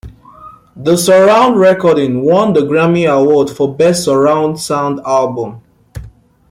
[0.75, 5.61] The surround recording won the Grammy Award for Best Surround Sound Album.